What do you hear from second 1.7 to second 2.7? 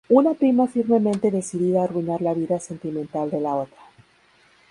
a arruinar la vida